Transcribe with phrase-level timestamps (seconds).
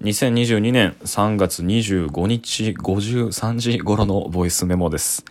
[0.00, 5.26] 2022年3月25日53時頃のボイスメモです。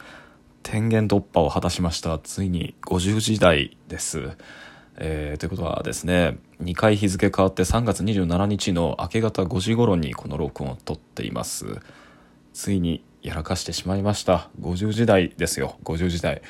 [0.62, 2.20] 天元突破を果たしました。
[2.20, 4.38] ついに50時台です。
[4.98, 11.80] えーということはですね、2回日付変わって3月27日の明け方5時頃にこの録音を撮っています。
[12.54, 14.52] ついにやらかしてしまいました。
[14.62, 15.80] 50時台ですよ。
[15.84, 16.44] 50時台。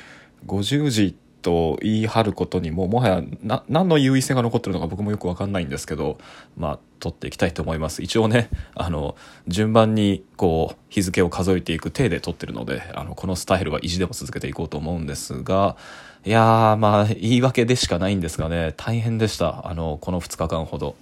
[0.46, 6.18] 50時と言い張ることにももはやな何の優位性が残ってるのか僕もよく分かんないんですけど
[6.56, 9.16] まあ取っていきたいと思います一応ねあの
[9.48, 15.76] 順番にこう日付を数えていく体で取ってるのであのこのスタイルは意地でも続けていこうと思うんですが
[16.24, 20.94] いやーまあ言い訳でしかないんですがね大変でしたあのこの2日間ほど。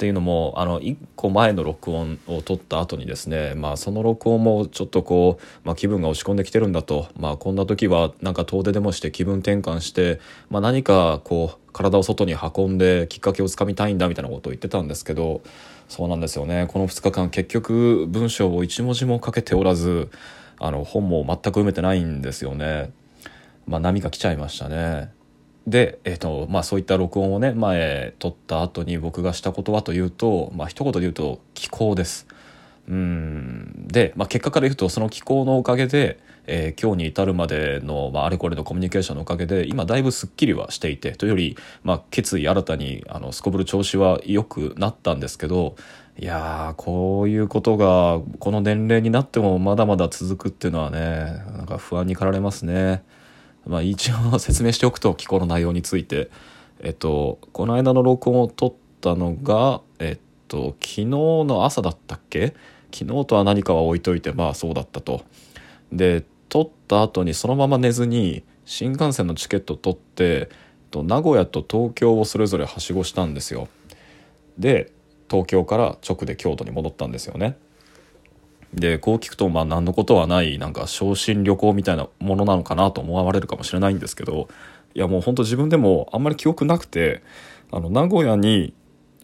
[0.00, 10.18] ていうのもあの1個前の録音を撮った後にですね、まあ、その録音もちょっとこう、まあ、気分が落ち込んできてるんだと、まあ、こんな時はなんか遠出でもして気分転換して、
[10.48, 15.42] まあ、何かこう体を外に運んできっかけをつかみたいんだみたいなことを言ってたんですけど
[15.90, 20.08] そうなんですよねこの2日間結局文章を一文字も書けておらず
[20.58, 22.92] あの本も全く読めてないんですよね。
[23.66, 25.10] まあ、波が来ちゃいましたね。
[25.66, 32.26] で、えーとまあ、そういった録音をね前撮った後に僕がしたことはというと、まあ一言で言うと気候です。
[32.88, 45.76] うんで、まあ、結果から言うとその気候のおかげで、えー今日に至るまでの、まあ、あれこれのコミュニケーションのおかげで今だいぶすっきりはしていてというより、まあ、決意新たにあのすこぶる調子は良くなったんですけど
[46.18, 53.02] いやこういうことがこの年齢になってもまだまだ続くっていうのはねなんか不安に駆られますね。
[53.66, 56.30] まあ、一応説明しておくと気候の内容について、
[56.80, 62.54] えっと、この間の録音を撮ったのが、えっと、昨日の朝だったっけ？
[62.92, 65.22] 昨日とは何かは置いといてまあそうだったと。
[65.92, 70.48] で撮った後にそのまま寝ずに新幹線のチケット取って
[70.90, 73.68] と名古屋と東京をそれぞれはしごしたんですよ。
[74.58, 74.90] で
[75.30, 77.56] 東京から直で京都に戻ったんですよね。
[78.74, 84.48] でこう聞くとまあ何のことはないなんか昇進旅行みたいなものなのかなと思われるかもしれないんですけど
[84.94, 87.22] いやもう本当自分でもあんまり記憶なくて
[87.72, 88.74] あの名古屋に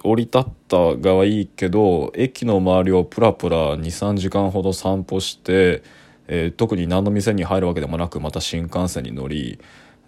[0.03, 5.83] 降り立ったがはいいけど駅の周りをプラプラ23時間ほど散歩して、
[6.29, 9.59] えー特に何の店に入るわけでもなくまた新幹線に乗り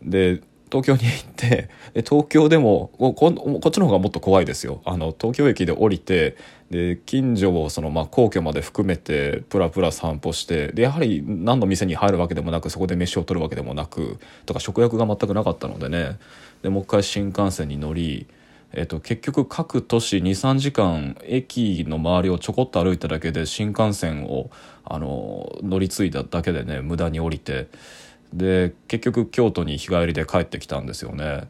[0.02, 0.40] で
[0.70, 3.28] 東京に行ってで東京でもここ
[3.68, 4.80] っちの方がもっと怖いですよ。
[4.84, 6.36] あの東京駅で降りて
[6.70, 16.18] で近所をそのまあ皇居まで含めてプラプラ散歩してでやはり何の店に入るわけでもなくそこで飯を取るわけでもなくとか食欲が全くなかったのでね。
[16.62, 18.26] でもう一回新幹線に乗り
[18.72, 24.50] えっと結局各都市23時間駅の周りをちょこっと歩いただけで新幹線を
[24.84, 27.68] あの乗り継いだだけでね無駄に降りて
[28.32, 31.48] で結局京都に日帰りで帰ってきたんですよね。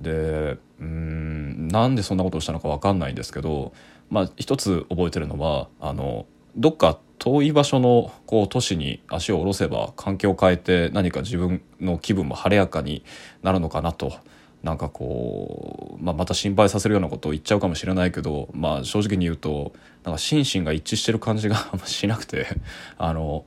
[0.00, 3.72] でうんなんでそんなことをしたのか分かんないんですけど、
[4.10, 6.26] まあ、一つ覚えてるのはあの
[6.56, 13.04] どっか遠い場所のこう都市に足を下ろせば環境を変えて何か自分の気分も晴れやかに
[13.42, 14.12] なるのかなと
[14.62, 19.72] なんかこう、まあ、また心配させるようなことを言っちゃうかもしれないけど、まあ、正直に言うと
[20.04, 22.46] なんか心身が一致してる感じが あんましなくて
[22.98, 23.44] あの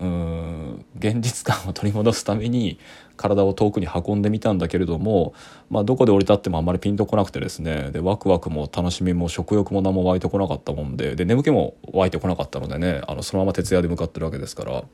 [0.00, 2.78] うん現実感を取り戻すために
[3.16, 5.34] 体を遠くに運んでみたんだけれども、
[5.70, 14.84] まあ、どこで降り立ってもあんまりピンとこなくてですねでワクワクも楽しみも食欲も何も湧いてこなかったもんでで眠気も湧いてこなかったのでねあのそのまま徹夜で向かってるわけですから。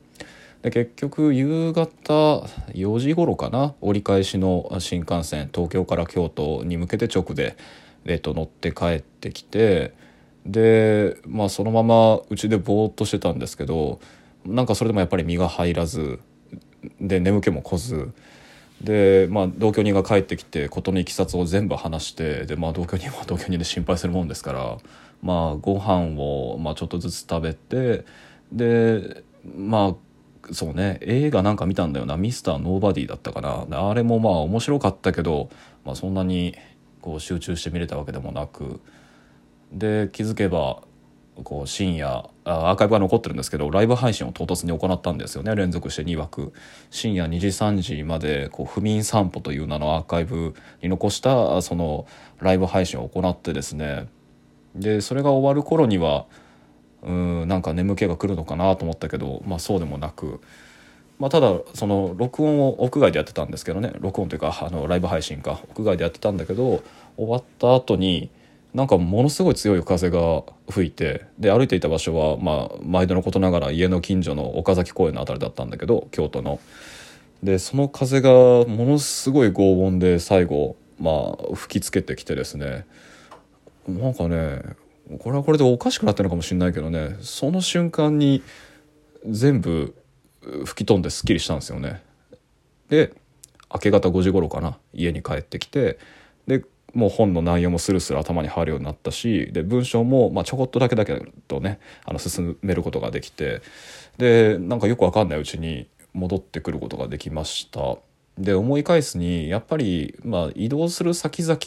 [0.61, 2.41] で結局夕方
[2.73, 7.57] 4時頃かな折り返しの新幹線東京から京都に向けて直で、
[8.05, 9.95] えっと、乗って帰ってきて
[10.45, 13.99] でまあそのままうちでぼーっとしてたんですけど
[14.45, 16.19] なんかそれでもやっぱり身が入らず
[16.99, 18.11] で眠気もこず
[18.81, 24.77] で、まあ、同居人が帰ってきて事のいきさつを全部話してで、まあ、同居人は 同居人で心配するもんですから、
[25.21, 28.05] まあ、ご飯をまをちょっとずつ食べて
[28.51, 29.23] で
[29.55, 29.95] まあ
[30.51, 33.89] そうね映画なんか見たんだよな「ミスターノーバディ」だったかな。
[33.89, 35.49] あれもまあ面白かったけど、
[35.85, 36.55] まあ、そんなに
[37.01, 38.79] こう集中して見れたわけでもなく
[39.71, 40.81] で気づけば
[41.43, 45.55] こう深夜アーカイブが残ってるんですけどライブ配信を唐突に行ったんですよね。
[45.55, 46.53] 連続して2枠。
[46.89, 52.05] 深夜2時3時までこう不眠散歩という名のアーカイブに残したその
[52.39, 54.07] ライブ配信を行ってですね。
[54.75, 56.25] でそれが終わる頃には
[57.01, 60.39] うんなんか眠気が来るのかなと思ったけど、まあ、そうでもなく、
[61.17, 63.93] まあ、ただその録音を屋外でやってたんですけどね。
[63.99, 65.61] 録音というかあのライブ配信か。
[65.69, 66.83] 屋外でやってたんだけど
[67.17, 68.29] 終わった後に
[68.73, 76.59] なんかものすごい強い風が吹いてで歩いていた場所は、まあ、毎度のことながら家の近所の岡崎公園の辺りだったんだけど京都の。
[77.43, 82.85] でその風がものすごい轟音で最後、まあ、吹きつけてきてですね
[83.87, 84.61] なんかね
[85.19, 88.43] これはこれでおかしくなってるのかもしれないけどねその瞬間に
[89.27, 89.95] 全部
[90.65, 92.03] 吹き飛んですっきりしたんですよね。
[92.89, 93.13] で
[93.73, 95.97] 明け方5時頃かな家に帰ってきて
[96.93, 103.61] もう本の内容もスルスル頭に入るようになったしで文章もまあちょこっとだけだけどねあの進めることができて
[104.17, 107.97] でなんかよくわかんないうちに戻ってくることができました。
[108.37, 111.57] で思い返すにやっぱりまあ移動する先々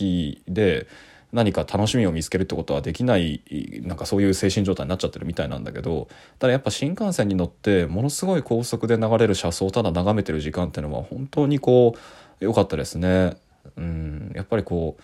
[0.48, 0.86] で
[1.34, 3.42] 何か楽しみを見つけるってことはできない
[3.82, 11.96] なんかそういう精神状態になっちゃってるみたいなんだけどただやっぱ新幹線に乗ってものすごい高速で流れる車窓をただ眺めてる時間っていうのは本当にこ
[12.40, 13.36] う良かったですね。
[13.76, 14.96] うんやっぱりこ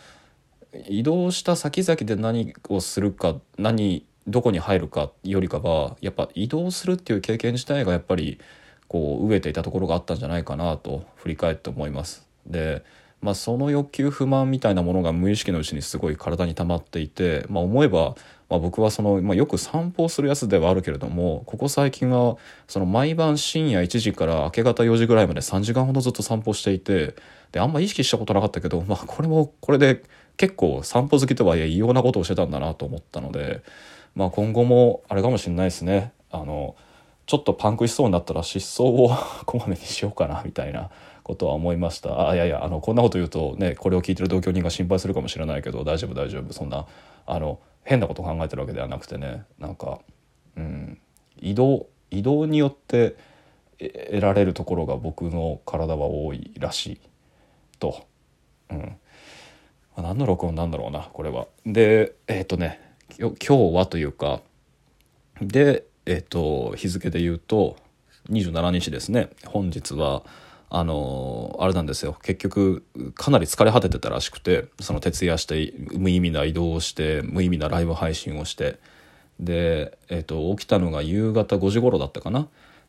[0.72, 8.38] う移動した先々で何をするか何どこに入るかよりかはやっぱ移動するっていう経験自体がやっぱり
[8.86, 12.26] こう飢えていたところがあったんじゃないかなと振り返って思います。
[12.46, 12.84] で
[13.22, 18.14] まあ、その欲求不満みたいなものが無意識のうちにすごい体に溜まっていて、まあ、思えば、
[18.50, 22.36] まあ、僕はその、まあ、よく散歩をするやつではあるけれどもここ最近は
[22.66, 27.14] その毎晩深夜1時から明け方4時ぐらいまで3時間ほどずっと散歩していて
[27.52, 30.02] であんま意識したことなかったけど、まあ、これもこれで
[30.36, 33.62] 結構散歩好きとはいえ異様なことをしてたんだなと思ったので、
[34.16, 36.12] まあ、今後もあれかもしれないですね。
[36.30, 36.76] あの
[37.26, 39.16] ちょっとパンクしそうになったら失踪を
[39.46, 40.90] こまめにしようかなみたいな
[41.22, 46.86] ことは思いましたあいやいやあのこんなこと言うとねこれを聞いてる同居人が心配するかもしれないけど大丈夫大丈夫そんな
[47.26, 50.00] あの変なこと考えてるわけではなくてねなんか、
[50.56, 50.98] うん、
[51.38, 53.16] 移動移動によって
[53.78, 57.00] 得られるところが僕の体は多いらしい
[57.78, 58.06] と。
[58.70, 58.96] うん
[59.96, 61.46] ま何の録音なんだろうなこれは。
[61.66, 62.80] でえっ、ー、とね
[63.18, 64.40] 今日はというか
[65.40, 67.76] でえっ、ー、と日付で言うと
[68.30, 70.22] 27日ですね本日は
[70.72, 72.16] あのあれなんですよ。
[72.22, 72.84] 結局
[73.14, 78.78] かなり疲れ果ててたらしくてその徹夜して無意味な移動をして無意味なライブ配信をして。
[79.40, 82.46] で、えーと、起きたのが夕方5時頃だったかな。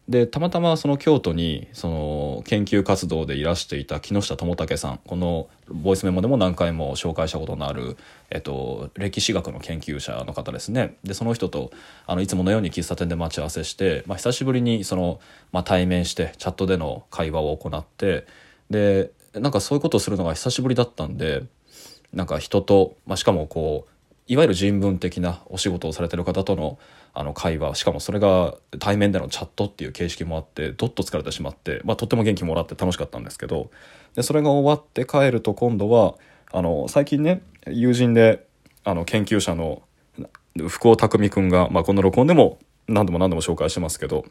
[0.09, 7.97] でたまたまその京都にその研究活動でいらしていた木下智武さんこのボイスメモでも何回も紹介したことのある、
[8.29, 10.97] えっと、歴史学の研究者の方ですね。
[11.03, 11.71] でその人と
[12.07, 15.19] あのいつものように喫茶店で待ち合わせして、まあ、久しぶりにその、
[15.51, 18.25] まあ、対面してチャットでの会話を行って
[18.69, 21.43] でなんかそういうことをするのが久しぶりだったんで
[22.11, 23.91] なんか人と、まあ、しかもこう
[24.31, 26.79] いわゆる人文的なお仕事をされてる方との
[27.13, 33.69] あの会話しかもそれが対面でのチャットっていう形式もあってどっと疲れてしまって、まあ、とっても元気もらって楽しかったんですけど
[34.15, 36.15] でそれが終わって帰ると今度は
[36.53, 38.47] あの最近ね友人で
[38.85, 39.81] あの研究者の
[40.69, 42.57] 福尾匠君が、まあ、この録音でも
[42.87, 44.23] 何度も何度も紹介してますけど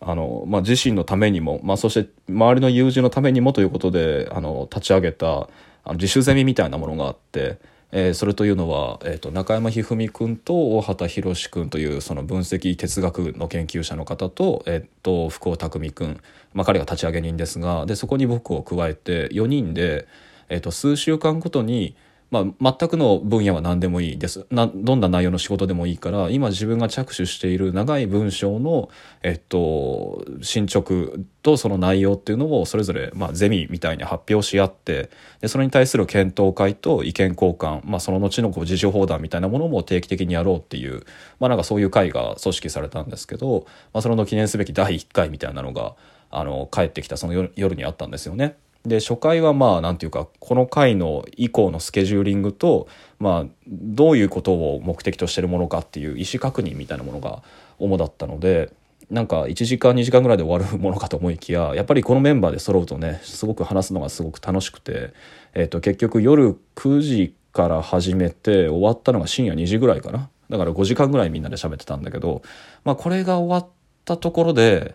[0.00, 5.48] あの、まあ、自身のためにも、まあ、そして周りの友人のためにもということであの立ち上げた
[5.82, 7.58] あの自主ゼミみたいなものがあって。
[7.90, 16.20] えー、それというのは、えーと、中山一二三君と大畑博君というその分析哲学の研究者の方と,、えーと、福尾匠君、
[16.52, 20.06] まあ、彼が立ち上げ人ですがでそこに僕を加えて4人で、
[20.48, 21.94] えーと数週間ごとに
[22.30, 28.90] まあ、全くの分野は何でもいいですなどんな内容の仕事でもいいから今自分が着手している長い文章の、
[29.22, 35.10] えっと、進捗とその内容っていうのをそれぞれ、まあ、ゼミみたいに発表し合って
[35.40, 41.04] でそれに対する検討会と意見交換、まあ、その後のこう自主放談みたいなものも定期的にやろうっていう、
[41.40, 45.94] まあ、なんかそういう会が組織されたんですけど、まあ、それの記念すべき第1回みたいなのが
[46.30, 48.58] あの帰ってきたその夜にあったんですよね。
[48.88, 57.42] で初回はまあ何て言うかこの回の以降のスケジューリングと、まあ、どういうことを目的としてるものかっていう意思確認みたいなものが
[57.78, 58.72] 主だったので
[59.10, 65.12] なんか1時間2時間ぐらいで終わるものかと思いきややっぱりこのメンバーで揃うとねすごく話すのがすごく楽しくて、
[65.54, 70.30] えー、と結局夜9時から始めて終わったのが深夜2時ぐらいかな。
[70.48, 72.42] だから5時間ぐらいみんなで喋ってたんだけど、
[72.84, 73.70] まあ、これが終わっ
[74.04, 74.94] たところで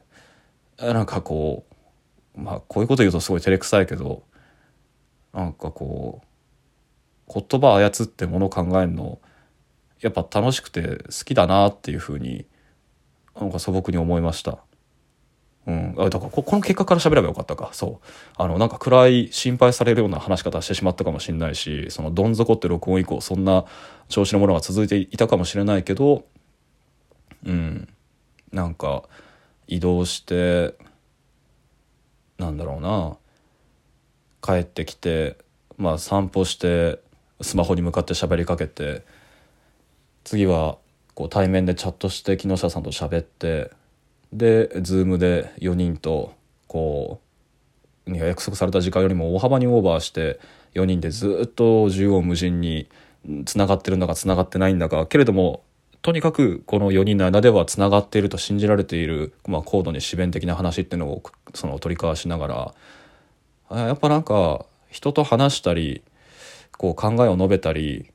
[0.79, 1.72] なんかこう
[2.35, 4.23] まあこういうこと言うとすごい照れくさいけど
[5.33, 6.21] なんかこ
[7.27, 9.19] う言葉操ってもの考えるの
[10.01, 12.45] やっぱ楽しくて好きだなっていうふうに
[13.39, 14.59] なんか素朴に思いました。
[15.65, 17.69] うん、あだからこの結果から喋ればよかったか。
[17.71, 18.07] そう。
[18.35, 23.63] あのなんか暗い心配されるような話し方してしまったかもしれないしそのどん底って録音以降そんな
[24.09, 26.25] 調子のものが続いていたかもしれないけど
[27.45, 27.87] うん。
[28.51, 29.03] なんか
[29.67, 30.75] 移動して
[32.43, 33.17] なんだろうな。
[34.41, 35.37] 帰ってきて
[35.77, 36.99] まあ散歩して
[37.41, 39.03] スマホに向かって喋りかけて
[40.23, 40.77] 次は
[41.13, 43.71] こう対面でチャットして木下さんと喋って
[44.33, 46.33] で Zoom で4人と
[46.67, 47.21] こ
[48.05, 50.39] う約束された時間よりも大幅にオーバーして
[50.73, 52.89] 4人でずっと縦横無尽に
[53.45, 55.63] つながってるんだかつながってないんだかけれども
[56.03, 62.75] とにかくこの4人の間ではつながっていると信じられている、まあ、高度に自弁的な話っていうのをその取り交わしなが
[63.71, 66.03] らやっぱなんか人と話したり
[66.77, 68.11] こう考えを述べたり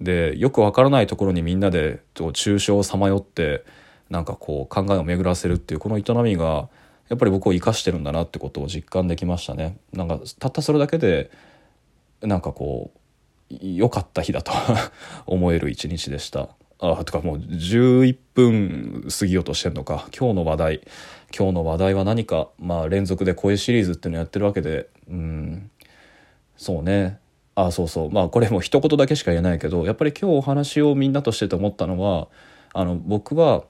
[0.00, 3.64] でよくわからないところにみんなで抽象をさまよって
[4.08, 6.70] なんかこう考えを巡らせるっていうこの営みが
[7.10, 9.76] やっぱり僕を生かしてるんだなってことを実感できましたね。
[9.92, 11.30] なんかたったそれだけで
[12.22, 14.52] なんかこう良かった日だと
[15.26, 16.48] 思える一日でした。
[16.78, 20.08] あとかもう11分過ぎようとしてんのか。
[20.16, 20.80] 今日の話題。
[21.36, 24.88] 今日の話題は何かまあ連続で声シリーズっていうのやってるわけで。
[25.08, 25.70] うん。
[26.56, 27.18] そうね。
[27.54, 28.10] あそうそう。
[28.10, 32.28] まあこれも一言だけしか言えないけどやっぱり今日お話をみんなとしてて思ったのは
[32.74, 33.64] あの僕は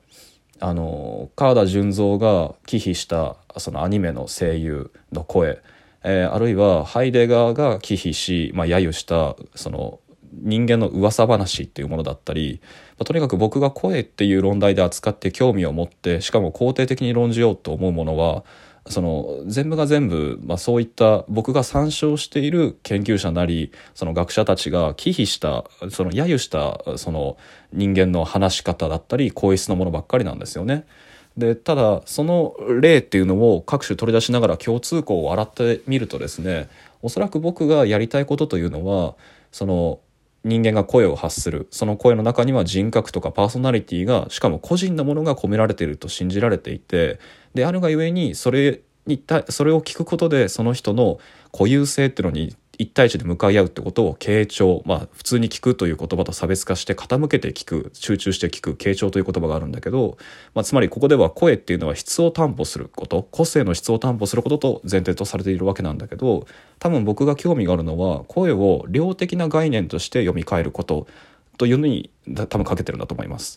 [0.58, 5.62] あの川田純三が忌避したそのアニメの声優の声、
[6.02, 10.00] えー、あるいはハイデガーが忌避し、まあ、揶揄したその
[10.42, 18.44] 人間の噂話っていうものだったり、まあ、とにかく僕が声っていう論題で扱って興味を持ってしかも肯定的に論じようと思うものは
[18.88, 27.36] その全部が全部、まあ、そういった僕が参照している研究者なりその学者たちが忌避したその揶揄したその
[27.72, 30.86] 人間の話し方だったり皇室のものばっかりなんですよね。
[31.36, 36.68] でただその例っていうのを各種取り出しながら共通項を洗ってみるとですね
[37.02, 39.16] おそらく僕がやりたいことというのは
[39.52, 40.00] その
[40.46, 41.66] 人間が声を発する。
[41.72, 47.18] その声の中には人格とかパーソナリティがしかも個人のものが込められていると信じられていて
[47.54, 51.18] であるがゆえにそれにそれを聞くことでその人の
[51.52, 54.82] 固有性っていうのに一対一で向かい合うってことを傾聴。
[54.86, 57.90] まあ普通に聞くという言葉と差別化して傾けて聞く。
[57.92, 60.18] 集中して聞く傾聴という言葉があるんだけど、
[60.54, 63.26] まあ、つまりここでは声っていうのは質を担保すること。
[63.30, 66.46] 個性の質を担保することと前提とされているわけなんだけど。
[66.78, 71.06] 多分僕が興味があるのは声を量的な概念として読み替えること
[71.58, 73.54] というのに多分かけてるんだと思います。